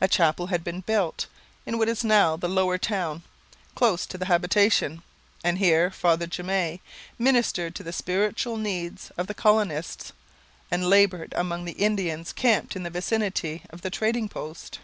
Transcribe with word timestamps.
A 0.00 0.08
chapel 0.08 0.46
had 0.46 0.64
been 0.64 0.80
built, 0.80 1.26
in 1.66 1.76
what 1.76 1.86
is 1.90 2.02
now 2.02 2.34
the 2.34 2.48
Lower 2.48 2.78
Town, 2.78 3.22
close 3.74 4.06
to 4.06 4.16
the 4.16 4.24
habitation, 4.24 5.02
and 5.44 5.58
here 5.58 5.90
Father 5.90 6.24
Jamay 6.26 6.80
ministered 7.18 7.74
to 7.74 7.82
the 7.82 7.92
spiritual 7.92 8.56
needs 8.56 9.12
of 9.18 9.26
the 9.26 9.34
colonists 9.34 10.14
and 10.70 10.88
laboured 10.88 11.34
among 11.36 11.66
the 11.66 11.72
Indians 11.72 12.32
camped 12.32 12.74
in 12.74 12.84
the 12.84 12.88
vicinity 12.88 13.64
of 13.68 13.82
the 13.82 13.90
trading 13.90 14.30
post. 14.30 14.78